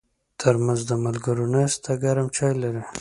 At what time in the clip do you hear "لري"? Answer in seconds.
2.63-2.83